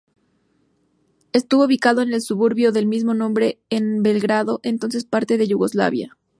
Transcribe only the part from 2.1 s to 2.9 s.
el suburbio del